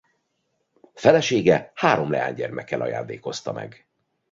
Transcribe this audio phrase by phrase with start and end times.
[0.93, 3.87] Felesége három lánygyermekkel ajándékozta meg.